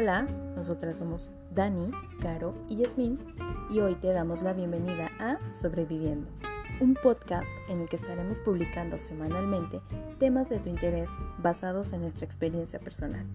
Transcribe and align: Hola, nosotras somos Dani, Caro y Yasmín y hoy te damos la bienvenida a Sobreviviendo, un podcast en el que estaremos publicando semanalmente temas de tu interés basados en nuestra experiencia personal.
Hola, 0.00 0.28
nosotras 0.54 0.96
somos 0.96 1.32
Dani, 1.50 1.90
Caro 2.20 2.54
y 2.68 2.76
Yasmín 2.76 3.18
y 3.68 3.80
hoy 3.80 3.96
te 3.96 4.12
damos 4.12 4.42
la 4.42 4.52
bienvenida 4.52 5.10
a 5.18 5.40
Sobreviviendo, 5.52 6.30
un 6.80 6.94
podcast 6.94 7.48
en 7.68 7.80
el 7.80 7.88
que 7.88 7.96
estaremos 7.96 8.40
publicando 8.40 8.96
semanalmente 8.96 9.80
temas 10.20 10.50
de 10.50 10.60
tu 10.60 10.68
interés 10.68 11.10
basados 11.38 11.92
en 11.94 12.02
nuestra 12.02 12.26
experiencia 12.26 12.78
personal. 12.78 13.26